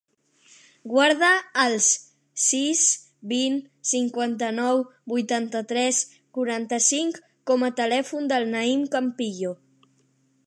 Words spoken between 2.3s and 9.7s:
sis, vint, cinquanta-nou, vuitanta-tres, quaranta-cinc com a telèfon del Naïm Campillo.